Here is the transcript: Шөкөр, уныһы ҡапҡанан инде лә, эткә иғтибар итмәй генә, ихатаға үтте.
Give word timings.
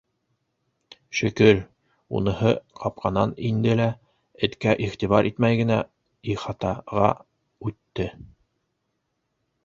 Шөкөр, 1.17 1.57
уныһы 2.19 2.53
ҡапҡанан 2.79 3.33
инде 3.49 3.75
лә, 3.81 3.85
эткә 4.47 4.73
иғтибар 4.85 5.29
итмәй 5.31 5.59
генә, 5.59 5.77
ихатаға 6.37 7.11
үтте. 7.69 8.09